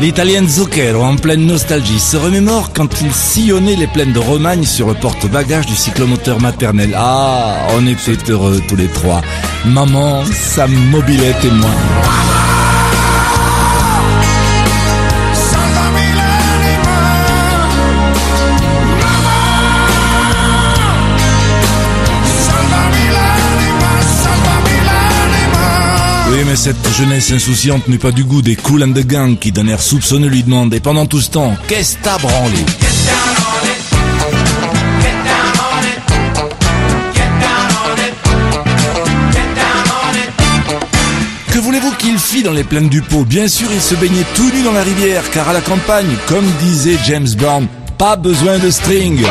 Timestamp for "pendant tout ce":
30.80-31.30